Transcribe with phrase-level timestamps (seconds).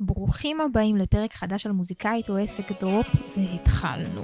[0.00, 3.06] ברוכים הבאים לפרק חדש של מוזיקאית או עסק דרופ,
[3.36, 4.22] והתחלנו.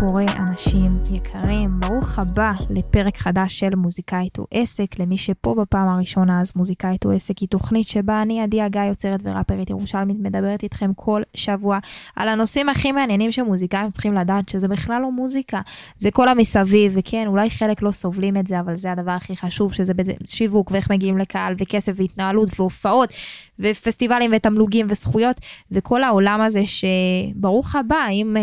[0.00, 1.80] קורה, אנשים יקרים?
[1.80, 4.98] ברוך הבא לפרק חדש של מוזיקאית או עסק.
[4.98, 9.20] למי שפה בפעם הראשונה, אז מוזיקאית או עסק היא תוכנית שבה אני, עדי הגיא, יוצרת
[9.24, 11.78] וראפרית ירושלמית, מדברת איתכם כל שבוע
[12.16, 15.60] על הנושאים הכי מעניינים שמוזיקאים צריכים לדעת, שזה בכלל לא מוזיקה,
[15.98, 19.72] זה כל המסביב, וכן, אולי חלק לא סובלים את זה, אבל זה הדבר הכי חשוב,
[19.72, 19.92] שזה
[20.26, 23.10] שיווק, ואיך מגיעים לקהל, וכסף, והתנהלות, והופעות,
[23.58, 25.40] ופסטיבלים, ותמלוגים, וזכויות,
[25.70, 28.36] וכל העולם הזה שברוך הבא, אם...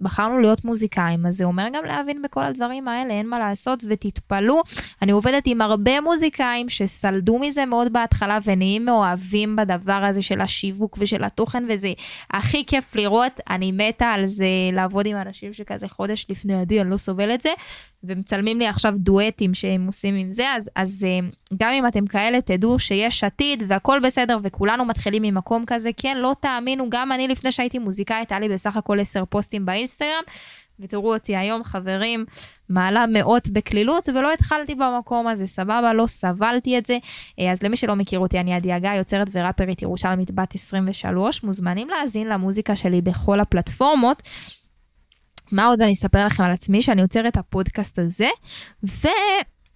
[0.00, 4.62] בחרנו להיות מוזיקאים, אז זה אומר גם להבין בכל הדברים האלה, אין מה לעשות, ותתפלאו,
[5.02, 10.96] אני עובדת עם הרבה מוזיקאים שסלדו מזה מאוד בהתחלה ונהיים מאוהבים בדבר הזה של השיווק
[11.00, 11.92] ושל התוכן, וזה
[12.30, 16.90] הכי כיף לראות, אני מתה על זה, לעבוד עם אנשים שכזה חודש לפני עדי, אני
[16.90, 17.50] לא סובל את זה,
[18.04, 21.28] ומצלמים לי עכשיו דואטים שהם עושים עם זה, אז, אז אה,
[21.60, 25.90] גם אם אתם כאלה, תדעו שיש עתיד והכל בסדר וכולנו מתחילים ממקום כזה.
[25.96, 30.22] כן, לא תאמינו, גם אני לפני שהייתי מוזיקאית, היה לי בסך הכל עשר פוסטים באינסטגרם,
[30.80, 32.24] ותראו אותי היום, חברים,
[32.68, 36.98] מעלה מאות בקלילות, ולא התחלתי במקום הזה, סבבה, לא סבלתי את זה.
[37.38, 41.88] אה, אז למי שלא מכיר אותי, אני עדי הגיא, יוצרת וראפרית ירושלמית בת 23, מוזמנים
[41.88, 44.22] להאזין למוזיקה שלי בכל הפלטפורמות.
[45.52, 48.28] מה עוד אני אספר לכם על עצמי, שאני עוצרת את הפודקאסט הזה,
[48.84, 49.08] ו...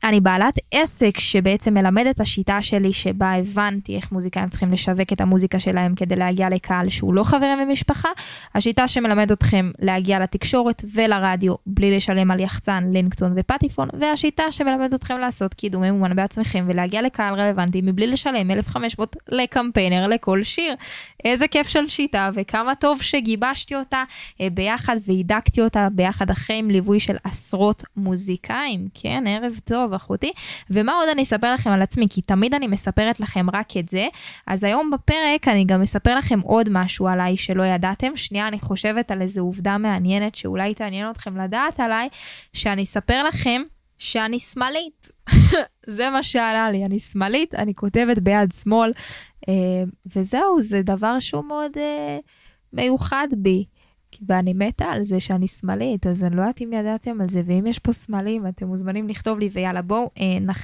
[0.04, 5.20] אני בעלת עסק שבעצם מלמד את השיטה שלי שבה הבנתי איך מוזיקאים צריכים לשווק את
[5.20, 8.08] המוזיקה שלהם כדי להגיע לקהל שהוא לא חברים ומשפחה.
[8.54, 15.18] השיטה שמלמד אתכם להגיע לתקשורת ולרדיו בלי לשלם על יחצן, לינקטון ופטיפון, והשיטה שמלמד אתכם
[15.18, 20.74] לעשות קידום ממומן בעצמכם ולהגיע לקהל רלוונטי מבלי לשלם 1,500 לקמפיינר לכל שיר.
[21.24, 24.04] איזה כיף של שיטה וכמה טוב שגיבשתי אותה
[24.40, 28.88] אה, ביחד והידקתי אותה ביחד אחרי עם ליווי של עשרות מוזיקאים.
[28.94, 29.87] כן, ערב טוב.
[29.88, 30.32] טוב, אחותי.
[30.70, 32.06] ומה עוד אני אספר לכם על עצמי?
[32.10, 34.08] כי תמיד אני מספרת לכם רק את זה.
[34.46, 38.16] אז היום בפרק אני גם אספר לכם עוד משהו עליי שלא ידעתם.
[38.16, 42.08] שנייה, אני חושבת על איזו עובדה מעניינת שאולי תעניין אתכם לדעת עליי,
[42.52, 43.62] שאני אספר לכם
[43.98, 45.08] שאני שמאלית.
[45.96, 48.92] זה מה שעלה לי, אני שמאלית, אני כותבת ביד שמאל,
[49.48, 49.54] אה,
[50.16, 52.18] וזהו, זה דבר שהוא מאוד אה,
[52.72, 53.64] מיוחד בי.
[54.26, 57.66] ואני מתה על זה שאני שמאלית, אז אני לא יודעת אם ידעתם על זה, ואם
[57.66, 60.54] יש פה סמלים, אתם מוזמנים לכתוב לי, ויאללה, בואו אה,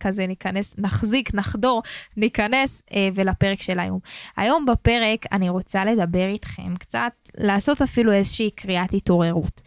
[0.00, 1.82] כזה ניכנס, נחזיק, נחדור,
[2.16, 3.98] ניכנס אה, ולפרק של היום.
[4.36, 9.62] היום בפרק אני רוצה לדבר איתכם קצת, לעשות אפילו איזושהי קריאת התעוררות.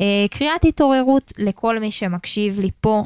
[0.00, 3.04] אה, קריאת התעוררות לכל מי שמקשיב לי פה,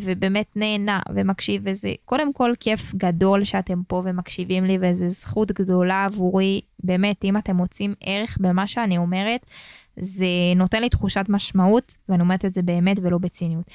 [0.00, 6.04] ובאמת נהנה ומקשיב, וזה קודם כל כיף גדול שאתם פה ומקשיבים לי, וזו זכות גדולה
[6.04, 9.46] עבורי, באמת, אם אתם מוצאים ערך במה שאני אומרת,
[9.96, 13.66] זה נותן לי תחושת משמעות, ואני אומרת את זה באמת ולא בציניות.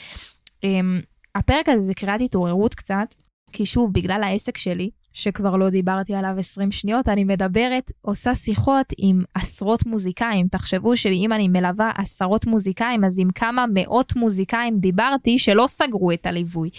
[0.63, 0.99] אמ,
[1.35, 3.15] הפרק הזה זה קריאת התעוררות קצת,
[3.51, 8.85] כי שוב, בגלל העסק שלי, שכבר לא דיברתי עליו 20 שניות, אני מדברת, עושה שיחות
[8.97, 10.47] עם עשרות מוזיקאים.
[10.47, 16.25] תחשבו שאם אני מלווה עשרות מוזיקאים, אז עם כמה מאות מוזיקאים דיברתי שלא סגרו את
[16.25, 16.69] הליווי.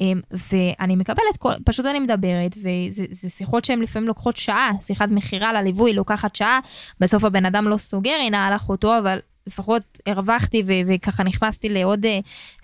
[0.00, 5.52] אמ, ואני מקבלת, כל, פשוט אני מדברת, וזה שיחות שהן לפעמים לוקחות שעה, שיחת מכירה
[5.52, 6.60] לליווי לוקחת שעה,
[7.00, 12.04] בסוף הבן אדם לא סוגר, הנה הלך אותו, אבל לפחות הרווחתי ו- וככה נכנסתי לעוד
[12.04, 12.08] uh,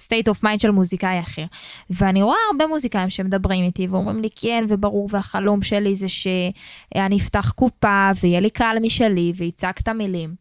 [0.00, 1.44] state of mind של מוזיקאי אחר.
[1.90, 7.52] ואני רואה הרבה מוזיקאים שמדברים איתי ואומרים לי כן וברור והחלום שלי זה שאני אפתח
[7.56, 10.34] קופה ויהיה לי קהל משלי ויצעק את המילים.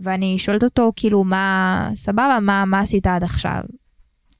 [0.00, 3.60] ואני שואלת אותו כאילו מה סבבה מה מה עשית עד עכשיו.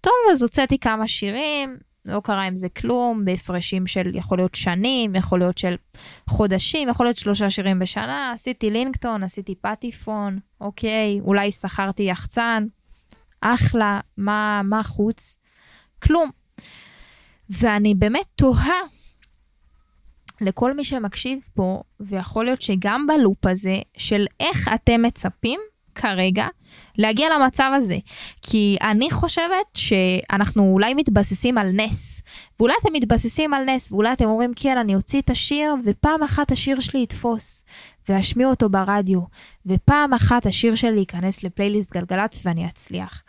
[0.01, 5.15] טוב אז הוצאתי כמה שירים לא קרה עם זה כלום, בהפרשים של יכול להיות שנים,
[5.15, 5.77] יכול להיות של
[6.29, 12.67] חודשים, יכול להיות שלושה שירים בשנה, עשיתי לינקטון, עשיתי פטיפון, אוקיי, אולי שכרתי יחצן,
[13.41, 15.37] אחלה, מה, מה חוץ?
[16.03, 16.31] כלום.
[17.51, 18.81] ואני באמת תוהה
[20.41, 25.61] לכל מי שמקשיב פה, ויכול להיות שגם בלופ הזה, של איך אתם מצפים
[25.95, 26.47] כרגע
[26.99, 27.97] להגיע למצב הזה.
[28.43, 32.23] כי אני חושבת שאנחנו אולי מתבססים על נס,
[32.61, 36.53] ואולי אתם מתבססים על נס, ואולי אתם אומרים, כן, אני אוציא את השיר, ופעם אחת
[36.53, 37.65] השיר שלי יתפוס,
[38.09, 39.21] ואשמיע אותו ברדיו,
[39.67, 43.23] ופעם אחת השיר שלי ייכנס לפלייליסט גלגלצ ואני אצליח.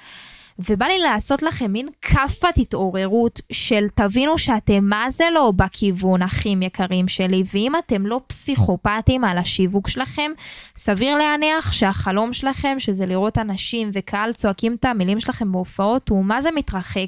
[0.59, 6.61] ובא לי לעשות לכם מין כאפת התעוררות של תבינו שאתם מה זה לא בכיוון, אחים
[6.61, 10.31] יקרים שלי, ואם אתם לא פסיכופטים על השיווק שלכם,
[10.77, 16.41] סביר להניח שהחלום שלכם, שזה לראות אנשים וקהל צועקים את המילים שלכם בהופעות, הוא מה
[16.41, 17.07] זה מתרחק,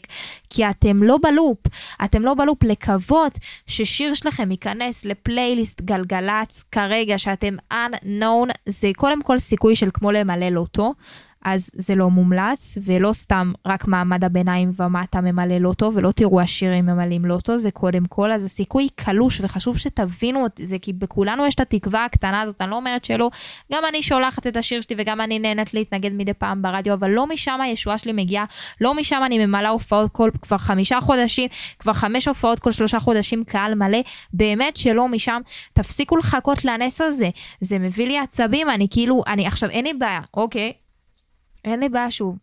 [0.50, 1.57] כי אתם לא בלופ.
[2.06, 3.33] אתם לא בלופ לקוות
[3.68, 10.50] ששיר שלכם ייכנס לפלייליסט גלגלצ כרגע, שאתם unknown, זה קודם כל סיכוי של כמו למלא
[10.50, 10.94] לוטו.
[11.45, 16.86] אז זה לא מומלץ, ולא סתם רק מעמד הביניים ומטה ממלא לוטו, ולא תראו עשירים
[16.86, 21.56] ממלאים לוטו, זה קודם כל, אז הסיכוי קלוש, וחשוב שתבינו את זה, כי בכולנו יש
[21.56, 23.30] את התקווה הקטנה הזאת, אני לא אומרת שלא,
[23.74, 27.27] גם אני שולחת את השיר שלי וגם אני נהנית להתנגד מדי פעם ברדיו, אבל לא
[27.27, 28.45] משם הישועה שלי מגיעה,
[28.81, 31.50] לא משם אני ממלאה הופעות כל כבר חמישה חודשים,
[31.80, 34.00] כבר חמש הופעות כל שלושה חודשים, קהל מלא,
[34.33, 35.42] באמת שלא משם,
[35.74, 37.30] תפסיקו לחכות לנס הזה,
[37.62, 40.74] זה מביא לי עצבים, אני כאילו, אני עכשיו, אין לי בעיה, אוקיי,
[41.66, 42.38] אין לי בעיה שוב.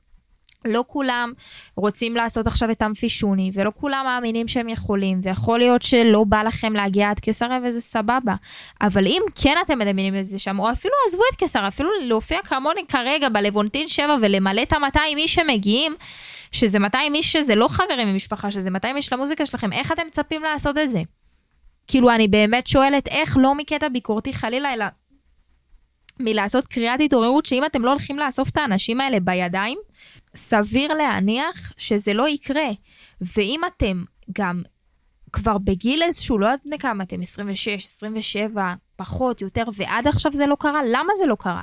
[0.64, 1.32] לא כולם
[1.76, 6.42] רוצים לעשות עכשיו את אמפי שוני, ולא כולם מאמינים שהם יכולים, ויכול להיות שלא בא
[6.42, 8.34] לכם להגיע עד קיסריה וזה סבבה.
[8.80, 12.38] אבל אם כן אתם מדמיינים את זה שם, או אפילו עזבו את קיסריה, אפילו להופיע
[12.42, 15.94] כמוני כרגע בלוונטין 7 ולמלא את ה-200 איש שמגיעים,
[16.52, 20.42] שזה 200 איש שזה לא חברים ממשפחה, שזה 200 איש למוזיקה שלכם, איך אתם מצפים
[20.42, 21.02] לעשות את זה?
[21.86, 24.84] כאילו, אני באמת שואלת איך לא מקטע ביקורתי חלילה, אלא
[26.20, 29.78] מלעשות קריאת התעוררות, שאם אתם לא הולכים לאסוף את האנשים האלה בידיים,
[30.36, 32.68] סביר להניח שזה לא יקרה.
[33.20, 34.04] ואם אתם
[34.38, 34.62] גם
[35.32, 40.56] כבר בגיל איזשהו, לא יודעת כמה אתם, 26, 27, פחות, יותר, ועד עכשיו זה לא
[40.60, 41.62] קרה, למה זה לא קרה?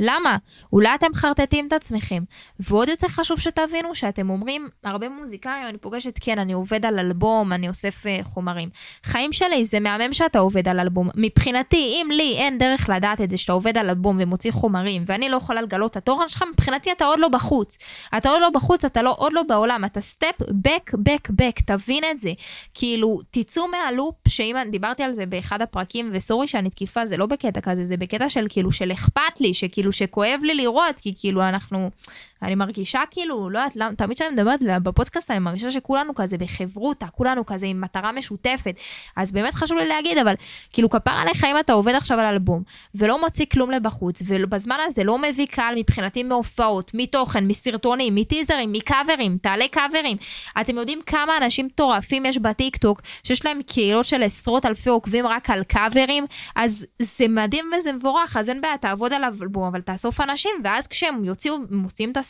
[0.00, 0.36] למה?
[0.72, 2.22] אולי אתם חרטטים את עצמכם.
[2.60, 7.52] ועוד יותר חשוב שתבינו שאתם אומרים, הרבה מוזיקאים, אני פוגשת, כן, אני עובד על אלבום,
[7.52, 8.68] אני אוסף uh, חומרים.
[9.04, 11.08] חיים שלי, זה מהמם שאתה עובד על אלבום.
[11.14, 15.28] מבחינתי, אם לי אין דרך לדעת את זה שאתה עובד על אלבום ומוציא חומרים, ואני
[15.28, 17.78] לא יכולה לגלות את התוכן שלך, מבחינתי אתה עוד לא בחוץ.
[18.16, 22.04] אתה עוד לא בחוץ, אתה לא, עוד לא בעולם, אתה סטפ בק, בק, בק, תבין
[22.10, 22.32] את זה.
[22.74, 27.60] כאילו, תצאו מהלופ, שאם דיברתי על זה באחד הפרקים, וסורי שאני תקיפה, זה לא בקטע
[27.60, 31.90] כזה, זה בקטע של כאילו, של אכפת לי, שכאילו, שכואב לי לראות, כי כאילו אנחנו,
[32.42, 37.06] אני מרגישה כאילו, לא יודעת למה, תמיד כשאני מדברת בפודקאסט, אני מרגישה שכולנו כזה בחברותה,
[37.06, 38.74] כולנו כזה עם מטרה משותפת.
[39.16, 40.34] אז באמת חשוב לי להגיד, אבל
[40.72, 42.62] כאילו כפר עליך אם אתה עובד עכשיו על אלבום,
[42.94, 49.38] ולא מוציא כלום לבחוץ, ובזמן הזה לא מביא קהל מבחינתי מהופעות, מתוכן, מסרטונים, מטיזרים, מקאברים,
[49.42, 50.16] תעלה קאברים.
[50.60, 55.50] אתם יודעים כמה אנשים מטורפים יש בטיקטוק, שיש להם קהילות של עשרות אלפי עוקבים רק
[55.50, 60.20] על קאברים, אז זה מדהים וזה מבורך, אז אין בעיה, תעבוד על אלבום, אבל תאסוף
[60.20, 61.56] אנשים, ואז כשהם יוציאו,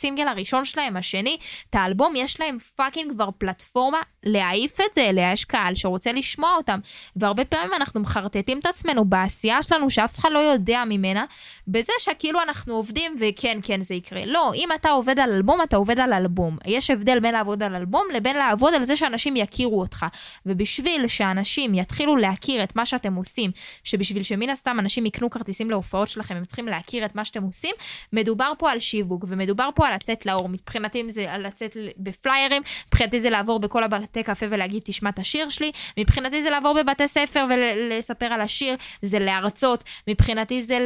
[0.03, 1.37] הסינגל הראשון שלהם, השני,
[1.69, 6.55] את האלבום, יש להם fucking כבר פלטפורמה להעיף את זה אליה, יש קהל שרוצה לשמוע
[6.55, 6.79] אותם.
[7.15, 11.25] והרבה פעמים אנחנו מחרטטים את עצמנו בעשייה שלנו, שאף אחד לא יודע ממנה,
[11.67, 14.25] בזה שכאילו אנחנו עובדים, וכן, כן, זה יקרה.
[14.25, 16.57] לא, אם אתה עובד על אלבום, אתה עובד על אלבום.
[16.65, 20.05] יש הבדל בין לעבוד על אלבום לבין לעבוד על זה שאנשים יכירו אותך.
[20.45, 23.51] ובשביל שאנשים יתחילו להכיר את מה שאתם עושים,
[23.83, 27.75] שבשביל שמן הסתם אנשים יקנו כרטיסים להופעות שלכם, הם צריכים להכיר את מה שאתם עושים,
[28.13, 30.49] מדובר פה על שיווק, ומדובר פה לצאת לאור.
[30.49, 35.71] מבחינתי זה לצאת בפליירים, מבחינתי זה לעבור בכל הבתי קפה ולהגיד, תשמע את השיר שלי,
[35.99, 40.77] מבחינתי זה לעבור בבתי ספר ולספר על השיר, זה להרצות, מבחינתי זה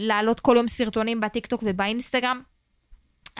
[0.00, 2.40] להעלות כל יום סרטונים בטיקטוק ובאינסטגרם.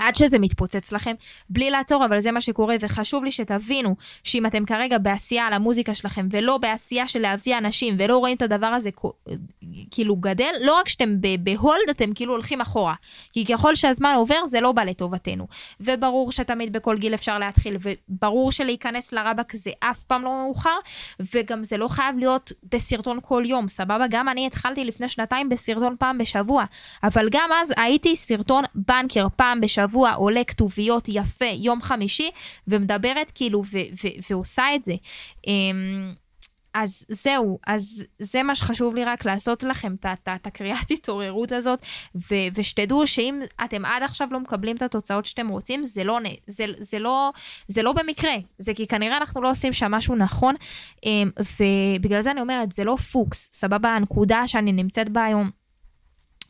[0.01, 1.15] עד שזה מתפוצץ לכם,
[1.51, 5.95] בלי לעצור, אבל זה מה שקורה, וחשוב לי שתבינו שאם אתם כרגע בעשייה על המוזיקה
[5.95, 8.91] שלכם, ולא בעשייה של להביא אנשים, ולא רואים את הדבר הזה
[9.91, 12.95] כאילו גדל, לא רק שאתם בהולד, אתם כאילו הולכים אחורה.
[13.33, 15.47] כי ככל שהזמן עובר, זה לא בא לטובתנו.
[15.81, 20.77] וברור שתמיד בכל גיל אפשר להתחיל, וברור שלהיכנס לרבק זה אף פעם לא מאוחר,
[21.35, 24.05] וגם זה לא חייב להיות בסרטון כל יום, סבבה?
[24.11, 26.65] גם אני התחלתי לפני שנתיים בסרטון פעם בשבוע,
[27.03, 29.90] אבל גם אז הייתי סרטון בנקר פעם בשבוע.
[29.91, 32.31] בשבוע עולה כתוביות יפה יום חמישי,
[32.69, 34.95] ומדברת כאילו, ו- ו- ועושה את זה.
[35.47, 36.15] אמ,
[36.75, 42.49] אז זהו, אז זה מה שחשוב לי רק לעשות לכם, את הקריאת התעוררות הזאת, ו-
[42.55, 46.99] ושתדעו שאם אתם עד עכשיו לא מקבלים את התוצאות שאתם רוצים, זה לא, זה, זה
[46.99, 47.33] לא,
[47.69, 50.55] זה לא במקרה, זה כי כנראה אנחנו לא עושים שם משהו נכון,
[51.05, 51.31] אמ,
[51.61, 53.89] ובגלל זה אני אומרת, זה לא פוקס, סבבה?
[53.89, 55.60] הנקודה שאני נמצאת בה היום.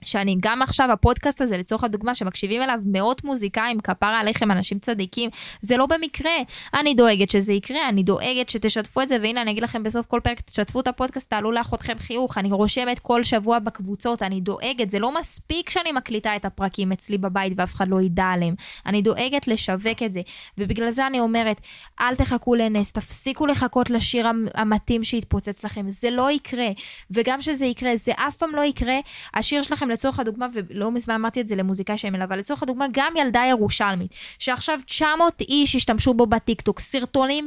[0.05, 5.31] שאני גם עכשיו, הפודקאסט הזה, לצורך הדוגמה, שמקשיבים אליו מאות מוזיקאים, כפרה עליכם, אנשים צדיקים,
[5.61, 6.33] זה לא במקרה.
[6.75, 10.21] אני דואגת שזה יקרה, אני דואגת שתשתפו את זה, והנה אני אגיד לכם בסוף כל
[10.25, 14.99] פרק, תשתפו את הפודקאסט, תעלו לאחותכם חיוך, אני רושמת כל שבוע בקבוצות, אני דואגת, זה
[14.99, 18.55] לא מספיק שאני מקליטה את הפרקים אצלי בבית ואף אחד לא ידע עליהם.
[18.87, 20.21] אני דואגת לשווק את זה,
[20.59, 21.61] ובגלל זה אני אומרת,
[22.01, 26.69] אל תחכו לנס, תפסיקו לחכות לשיר המתאים שיתפוצץ לכם, זה לא יקרה.
[27.11, 28.99] וגם שזה יקרה, זה אף פעם לא יקרה,
[29.35, 33.13] השיר שלכם לצורך הדוגמה, ולא מזמן אמרתי את זה למוזיקאי שאני מלווה, לצורך הדוגמה, גם
[33.17, 37.47] ילדה ירושלמית, שעכשיו 900 איש השתמשו בו בטיקטוק, סרטונים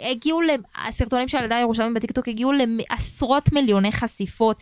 [0.00, 0.40] הגיעו,
[0.76, 4.56] הסרטונים של ילדה ירושלים בטיקטוק הגיעו לעשרות מיליוני חשיפות.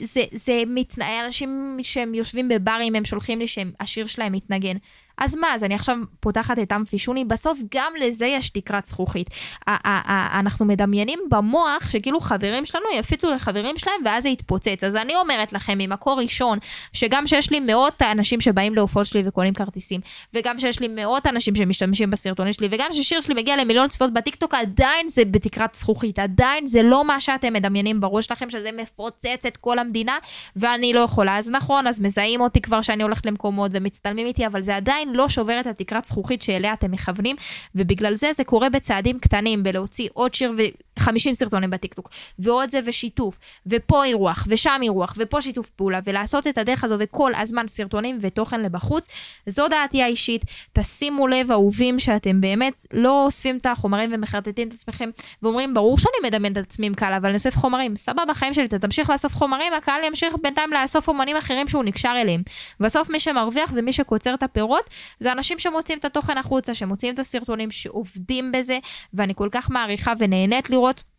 [0.00, 4.76] זה, זה מתנהל, אנשים שהם יושבים בברים, הם שולחים לי שהשיר שלהם מתנגן.
[5.18, 9.30] אז מה, אז אני עכשיו פותחת את אמפי שוני, בסוף גם לזה יש תקרת זכוכית.
[9.66, 14.84] אנחנו מדמיינים במוח שכאילו חברים שלנו יפיצו לחברים שלהם ואז זה יתפוצץ.
[14.84, 16.58] אז אני אומרת לכם ממקור ראשון,
[16.92, 20.00] שגם שיש לי מאות אנשים שבאים להופעות שלי וקונים כרטיסים,
[20.34, 24.54] וגם שיש לי מאות אנשים שמשתמשים בסרטונים שלי, וגם ששיר שלי מגיע למיליון צפיות בטיקטוק,
[24.54, 29.56] עדיין זה בתקרת זכוכית, עדיין זה לא מה שאתם מדמיינים בראש שלכם, שזה מפוצץ את
[29.56, 30.18] כל המדינה,
[30.56, 31.38] ואני לא יכולה.
[31.38, 35.28] אז נכון, אז מזהים אותי כבר שאני הולכת למקומות ומצטלמים איתי, אבל זה עדיין לא
[35.28, 37.36] שובר את התקרת זכוכית שאליה אתם מכוונים,
[37.74, 43.38] ובגלל זה זה קורה בצעדים קטנים, בלהוציא עוד שיר ו-50 סרטונים בטיקטוק, ועוד זה ושיתוף,
[43.66, 48.62] ופה אירוח, ושם אירוח, ופה שיתוף פעולה, ולעשות את הדרך הזו וכל הזמן סרטונים ותוכן
[48.62, 49.08] לבחוץ.
[49.46, 50.42] זו דעתי האישית,
[50.72, 55.10] תשימו לב אהובים שאתם באמת לא אוספים את החומרים ומחרטטים את עצמכם,
[55.42, 58.64] ואומרים, ברור שאני מדמיין את עצמי עם קהל, אבל אני אוסף חומרים, סבבה, חיים שלי,
[58.64, 62.42] אתה תמשיך לאסוף חומרים, הקהל ימשיך בינתיים לאסוף אומנים אחרים שהוא נקשר אליהם.
[62.80, 67.18] בסוף מי שמרוויח ומי שקוצר את הפירות, זה אנשים שמוציאים את התוכן החוצה, שמוציאים את
[67.18, 68.78] הסרטונים, שעובדים בזה,
[69.14, 71.13] ואני כל כך מעריכה ונהנית לראות.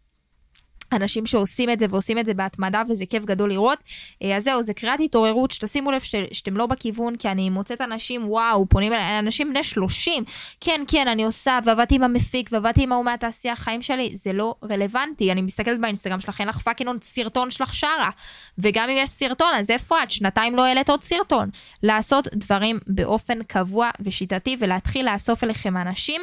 [0.92, 3.80] אנשים שעושים את זה ועושים את זה בהתמדה וזה כיף גדול לראות.
[4.24, 7.82] אה, אז זהו, זה קריאת התעוררות, שתשימו לב ש, שאתם לא בכיוון, כי אני מוצאת
[7.82, 10.24] אנשים, וואו, פונים אליי, אנשים בני 30,
[10.62, 14.56] כן, כן, אני עושה, ועבדתי עם המפיק, ועבדתי עם ההוא מהתעשייה, החיים שלי, זה לא
[14.63, 15.32] רלוונטי.
[15.32, 18.10] אני מסתכלת באינסטגרם שלך, אין לך fucking סרטון שלך שרה.
[18.58, 20.12] וגם אם יש סרטון, אז איפה את?
[20.12, 21.50] שנתיים לא העלית עוד סרטון.
[21.84, 26.22] לעשות דברים באופן קבוע ושיטתי, ולהתחיל לאסוף אליכם אנשים,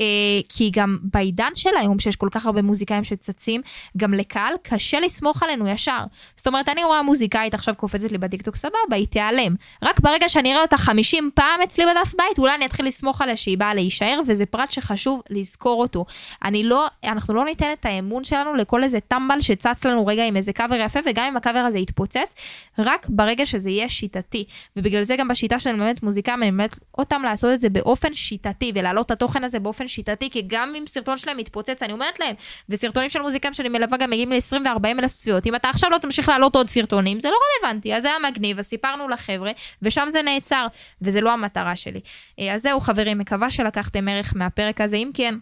[0.00, 0.04] אה,
[0.48, 3.60] כי גם בעידן של היום, שיש כל כך הרבה מוזיקאים שצצים,
[4.00, 6.04] גם לקהל קשה לסמוך עלינו ישר.
[6.36, 9.54] זאת אומרת, אני רואה מוזיקאית עכשיו קופצת לי בטיקטוק, סבבה, היא תיעלם.
[9.82, 13.36] רק ברגע שאני אראה אותה 50 פעם אצלי בדף בית, אולי אני אתחיל לסמוך עליה
[13.36, 16.04] שהיא באה להישאר, וזה פרט שחשוב לזכור אותו.
[16.44, 20.36] אני לא, אנחנו לא ניתן את האמון שלנו לכל איזה טמבל שצץ לנו רגע עם
[20.36, 22.34] איזה קאבר יפה, וגם אם הקאבר הזה יתפוצץ,
[22.78, 24.44] רק ברגע שזה יהיה שיטתי.
[24.76, 28.72] ובגלל זה גם בשיטה שאני מלמדת מוזיקה, אני מלמדת אותם לעשות את זה באופן שיטתי,
[28.74, 32.34] ולהעלות את התוכן הזה באופן שיטתי, כי גם אם סרטון שלהם מתפוצץ, אני אומרת להם,
[32.68, 35.46] וסרטונים של מוזיקאים שאני מלווה גם מגיעים ל-20 ו-40 אלף צפיות.
[35.46, 37.94] אם אתה עכשיו לא תמשיך להעלות עוד סרטונים, זה לא רלוונטי.
[37.94, 39.50] אז זה היה מגניב, אז סיפרנו לחבר'ה,
[39.82, 40.66] ושם זה נעצר,
[41.02, 42.00] וזה לא המטרה שלי.
[42.38, 44.96] אה, אז זהו, חברים, מקווה שלקחתם ערך מהפרק הזה.
[44.96, 45.34] אם כן,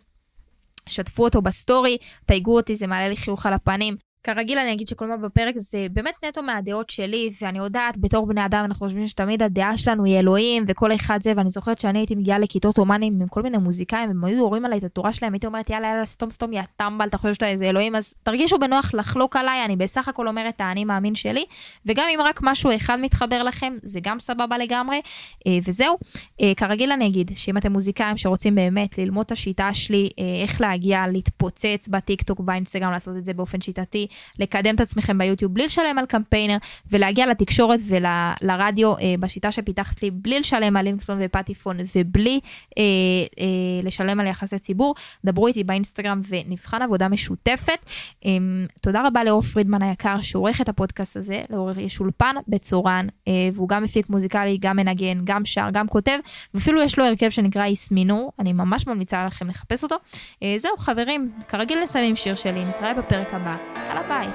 [0.86, 4.07] שתפו אותו בסטורי, תייגו אותי, זה מעלה לי חיוך על הפנים.
[4.24, 8.46] כרגיל אני אגיד שכל מה בפרק זה באמת נטו מהדעות שלי, ואני יודעת, בתור בני
[8.46, 12.14] אדם אנחנו חושבים שתמיד הדעה שלנו היא אלוהים, וכל אחד זה, ואני זוכרת שאני הייתי
[12.14, 15.46] מגיעה לכיתות אומנים עם כל מיני מוזיקאים, הם היו יורים עליי את התורה שלהם, הייתי
[15.46, 18.94] אומרת, יאללה, יאללה, סתום סתום, יא טמבל, אתה חושב שאתה איזה אלוהים, אז תרגישו בנוח
[18.94, 21.44] לחלוק עליי, אני בסך הכל אומרת את האני מאמין שלי,
[21.86, 25.00] וגם אם רק משהו אחד מתחבר לכם, זה גם סבבה לגמרי,
[25.46, 25.98] אה, וזהו.
[26.40, 30.60] אה, כרגיל אני אגיד, שאם אתם מוזיקאים שרוצים באמת ללמוד את השיטה שלי, אה, איך
[30.60, 34.07] להגיע, להתפוצץ בטיקטוק, באינסטגרם, לעשות את זה באופן שיטתי,
[34.38, 36.56] לקדם את עצמכם ביוטיוב בלי לשלם על קמפיינר,
[36.90, 42.40] ולהגיע לתקשורת ולרדיו אה, בשיטה שפיתחת לי, בלי לשלם על לינקסון ופטיפון ובלי
[42.78, 42.82] אה,
[43.40, 43.44] אה,
[43.82, 44.94] לשלם על יחסי ציבור.
[45.24, 47.78] דברו איתי באינסטגרם ונבחן עבודה משותפת.
[48.26, 48.30] אה,
[48.80, 53.68] תודה רבה לאור פרידמן היקר שעורך את הפודקאסט הזה, לאור יש אולפן בצורן, אה, והוא
[53.68, 56.18] גם מפיק מוזיקלי, גם מנגן, גם שר, גם כותב,
[56.54, 59.96] ואפילו יש לו הרכב שנקרא איסמינור, אני ממש ממליצה לכם לחפש אותו.
[60.42, 63.56] אה, זהו חברים, כרגיל נסיים עם שיר שלי, נתראה בפרק הבא.
[63.98, 64.28] יאללה ביי.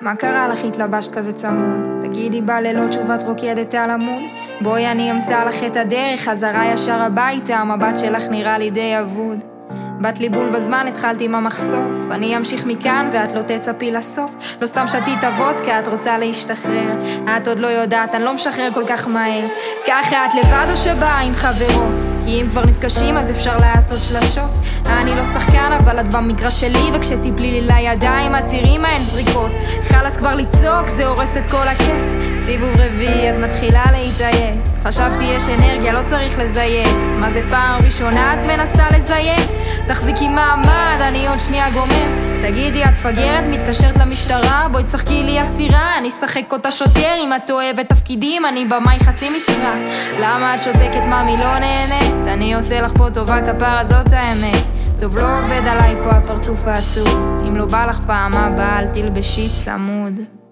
[0.00, 1.88] מה קרה לך התלבשת כזה צמוד?
[2.02, 4.22] תגידי בלילות תשובת רוקדת על עמוד?
[4.60, 9.53] בואי אני אמצא לך את הדרך, חזרה ישר הביתה, המבט שלך נראה לי די אבוד.
[10.04, 12.10] באת לי בול בזמן, התחלתי עם המחשוף.
[12.10, 14.36] אני אמשיך מכאן ואת לא תצפי לסוף.
[14.60, 16.92] לא סתם שתית הוודקה, את רוצה להשתחרר.
[17.36, 19.46] את עוד לא יודעת, אני לא משחרר כל כך מהר.
[19.86, 21.94] ככה את לבד או שבאה עם חברות?
[22.24, 24.50] כי אם כבר נפגשים אז אפשר לעשות שלשות.
[24.86, 29.52] אני לא שחקן אבל את במגרש שלי וכשתיפלי לי לידיים את תראי מה הן זריקות.
[29.82, 32.38] חלאס כבר לצעוק זה הורס את כל הכיף.
[32.38, 34.73] סיבוב רביעי את מתחילה להתעייף.
[34.84, 36.96] חשבתי יש אנרגיה לא צריך לזייף.
[37.18, 39.50] מה זה פעם ראשונה את מנסה לזייף?
[39.88, 42.06] תחזיקי מעמד, אני עוד שנייה גומר.
[42.42, 47.50] תגידי, את פגרת, מתקשרת למשטרה, בואי תשחקי לי אסירה, אני אשחק אותה שוטר, אם את
[47.50, 49.74] אוהבת תפקידים, אני במאי חצי משרה.
[50.20, 52.28] למה את שותקת, ממי לא נהנית?
[52.28, 54.64] אני עושה לך פה טובה, כפרה זאת האמת.
[55.00, 59.48] טוב, לא עובד עליי פה הפרצוף העצוב, אם לא בא לך פעם הבאה, אל תלבשי
[59.64, 60.43] צמוד.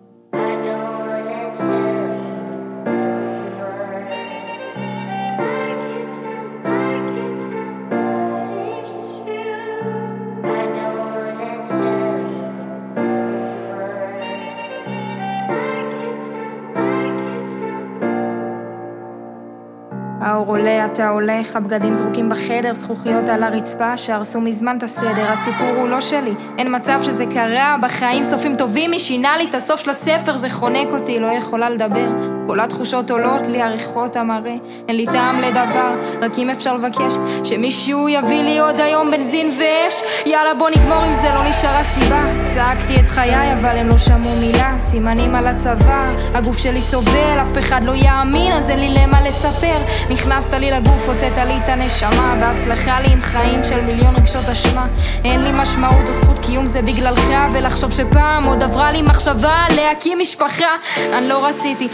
[20.43, 25.31] האור עולה, אתה הולך, הבגדים זרוקים בחדר, זכוכיות על הרצפה שהרסו מזמן את הסדר.
[25.33, 29.55] הסיפור הוא לא שלי, אין מצב שזה קרה, בחיים סופים טובים, מי שינה לי את
[29.55, 32.42] הסוף של הספר, זה חונק אותי, לא יכולה לדבר.
[32.53, 34.55] כל התחושות עולות לי, עריכות המראה,
[34.89, 40.03] אין לי טעם לדבר, רק אם אפשר לבקש, שמישהו יביא לי עוד היום בנזין ואש.
[40.27, 42.23] יאללה בוא נגמור עם זה, לא נשארה סיבה.
[42.55, 47.59] צעקתי את חיי, אבל הם לא שמעו מילה, סימנים על הצוואר, הגוף שלי סובל, אף
[47.59, 49.79] אחד לא יאמין, אז אין לי למה לספר.
[50.11, 54.87] נכנסת לי לגוף, הוצאת לי את הנשמה בהצלחה לי עם חיים של מיליון רגשות אשמה
[55.25, 60.19] אין לי משמעות או זכות קיום זה בגללך ולחשוב שפעם עוד עברה לי מחשבה להקים
[60.19, 60.77] משפחה
[61.13, 61.89] אני לא רציתי,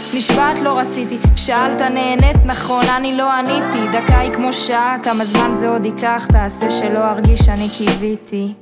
[0.53, 1.17] נשבעת לא רציתי.
[1.35, 3.87] שאלת נהנית נכון, אני לא עניתי.
[3.91, 6.25] דקה היא כמו שעה, כמה זמן זה עוד ייקח?
[6.31, 8.53] תעשה שלא ארגיש שאני קיוויתי